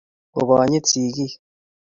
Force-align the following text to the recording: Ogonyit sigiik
Ogonyit 0.39 0.85
sigiik 0.91 1.33